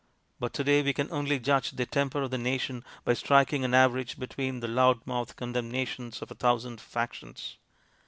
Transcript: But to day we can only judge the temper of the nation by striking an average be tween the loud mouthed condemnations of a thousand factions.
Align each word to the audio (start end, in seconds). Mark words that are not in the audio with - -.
But 0.39 0.51
to 0.53 0.63
day 0.63 0.81
we 0.81 0.93
can 0.93 1.11
only 1.11 1.37
judge 1.39 1.69
the 1.69 1.85
temper 1.85 2.23
of 2.23 2.31
the 2.31 2.39
nation 2.39 2.83
by 3.05 3.13
striking 3.13 3.63
an 3.63 3.75
average 3.75 4.17
be 4.17 4.25
tween 4.25 4.59
the 4.59 4.67
loud 4.67 5.05
mouthed 5.05 5.35
condemnations 5.35 6.23
of 6.23 6.31
a 6.31 6.33
thousand 6.33 6.81
factions. 6.81 7.57